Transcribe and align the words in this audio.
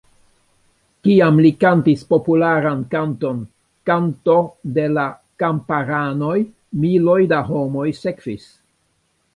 Kiam 1.07 1.35
li 1.45 1.51
kantis 1.63 2.01
popularan 2.13 2.81
kanton 2.95 3.43
'Kanto 3.89 4.39
de 4.79 4.87
la 4.97 5.05
Kamparanoj', 5.45 6.45
miloj 6.87 7.21
da 7.35 7.45
homoj 7.53 7.89
sekvis. 8.05 8.53